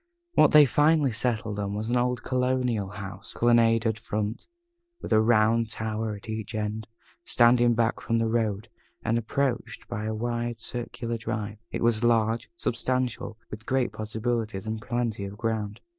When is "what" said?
0.33-0.49